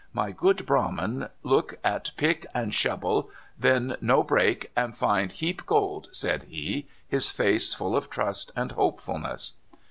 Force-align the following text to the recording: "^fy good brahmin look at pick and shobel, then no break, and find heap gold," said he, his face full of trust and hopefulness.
"^fy 0.15 0.35
good 0.35 0.65
brahmin 0.65 1.29
look 1.43 1.77
at 1.83 2.09
pick 2.17 2.47
and 2.55 2.71
shobel, 2.73 3.29
then 3.55 3.95
no 4.01 4.23
break, 4.23 4.71
and 4.75 4.97
find 4.97 5.31
heap 5.33 5.63
gold," 5.67 6.09
said 6.11 6.45
he, 6.45 6.87
his 7.07 7.29
face 7.29 7.75
full 7.75 7.95
of 7.95 8.09
trust 8.09 8.51
and 8.55 8.71
hopefulness. 8.71 9.53